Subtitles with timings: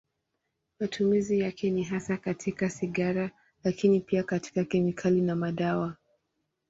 [0.79, 3.31] Matumizi yake ni hasa katika sigara,
[3.63, 5.95] lakini pia katika kemikali na madawa.